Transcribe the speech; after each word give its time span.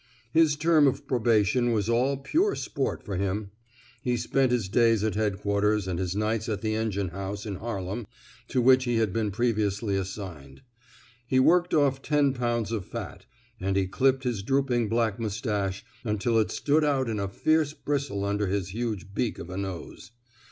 His 0.33 0.55
term 0.55 0.87
of 0.87 1.05
probation 1.05 1.73
was 1.73 1.87
all 1.87 2.17
pure 2.17 2.55
sport 2.55 3.03
for 3.03 3.17
him. 3.17 3.51
He 4.01 4.17
spent 4.17 4.51
his 4.51 4.67
days 4.67 5.03
at 5.03 5.13
Headquarters 5.13 5.87
and 5.87 5.99
his 5.99 6.15
nights 6.15 6.49
at 6.49 6.61
the 6.61 6.73
engine 6.73 7.09
house 7.09 7.45
in 7.45 7.57
Har 7.57 7.83
lem 7.83 8.07
to 8.47 8.63
which 8.63 8.85
he 8.85 8.95
had 8.95 9.13
been 9.13 9.29
provisionally 9.29 9.95
as 9.97 10.09
signed. 10.09 10.63
He 11.27 11.39
worked 11.39 11.75
off 11.75 12.01
ten 12.01 12.33
pounds 12.33 12.71
of 12.71 12.83
fat, 12.83 13.27
and 13.59 13.75
he 13.75 13.85
clipped 13.85 14.23
his 14.23 14.41
drooping 14.41 14.89
black 14.89 15.19
mustache 15.19 15.85
until 16.03 16.39
it 16.39 16.49
stood 16.49 16.83
out 16.83 17.07
in 17.07 17.19
a 17.19 17.27
fierce 17.27 17.73
bristle 17.73 18.25
under 18.25 18.47
his 18.47 18.69
huge 18.69 19.13
beak 19.13 19.37
of 19.37 19.49
nose. 19.49 20.13